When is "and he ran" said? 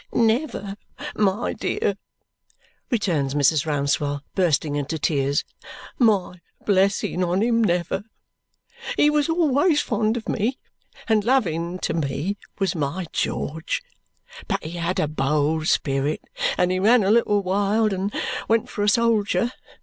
16.57-17.03